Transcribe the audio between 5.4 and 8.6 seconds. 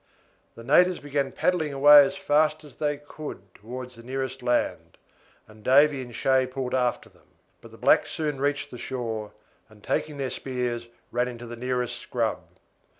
and Davy and Shay pulled after them; but the blacks soon